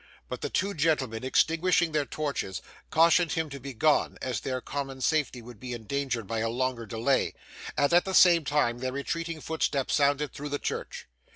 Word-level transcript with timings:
But 0.29 0.41
the 0.41 0.49
two 0.49 0.73
gentlemen, 0.73 1.23
extinguishing 1.23 1.91
their 1.91 2.07
torches, 2.07 2.63
cautioned 2.89 3.33
him 3.33 3.51
to 3.51 3.59
be 3.59 3.75
gone, 3.75 4.17
as 4.19 4.39
their 4.39 4.59
common 4.59 4.99
safety 5.01 5.43
would 5.43 5.59
be 5.59 5.73
endangered 5.73 6.25
by 6.25 6.39
a 6.39 6.49
longer 6.49 6.87
delay; 6.87 7.35
and 7.77 7.93
at 7.93 8.05
the 8.05 8.15
same 8.15 8.43
time 8.43 8.79
their 8.79 8.91
retreating 8.93 9.41
footsteps 9.41 9.93
sounded 9.93 10.33
through 10.33 10.49
the 10.49 10.57
church. 10.57 11.05